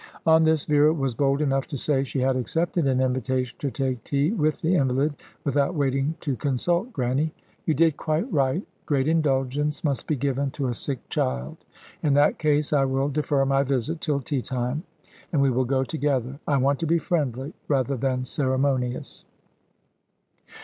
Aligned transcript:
On 0.25 0.41
this 0.45 0.65
Vera 0.65 0.91
was 0.91 1.13
bold 1.13 1.43
enough 1.43 1.67
to 1.67 1.77
say 1.77 2.03
she 2.03 2.21
had 2.21 2.35
accepted 2.35 2.87
an 2.87 2.99
invitation 3.01 3.55
to 3.59 3.69
take 3.69 4.03
tea 4.03 4.31
with 4.31 4.59
the 4.61 4.73
invalid, 4.73 5.13
without 5.45 5.75
waiting 5.75 6.15
to 6.21 6.35
consult 6.35 6.91
Grannie. 6.91 7.31
"You 7.67 7.75
did 7.75 7.97
quite 7.97 8.25
right. 8.33 8.65
Great 8.87 9.07
indulgence 9.07 9.83
must 9.83 10.07
be 10.07 10.15
given 10.15 10.49
to 10.57 10.65
a 10.69 10.73
sick 10.73 11.07
child. 11.09 11.57
In 12.01 12.15
that 12.15 12.39
case 12.39 12.73
I 12.73 12.83
will 12.83 13.09
defer 13.09 13.45
my 13.45 13.61
visit 13.61 14.01
till 14.01 14.21
tea 14.21 14.41
time, 14.41 14.81
and 15.31 15.39
we 15.39 15.51
will 15.51 15.65
go 15.65 15.83
together. 15.83 16.39
I 16.47 16.57
want 16.57 16.79
to 16.79 16.87
be 16.87 16.97
friendly, 16.97 17.53
rather 17.67 17.95
than 17.95 18.25
ceremonious." 18.25 19.25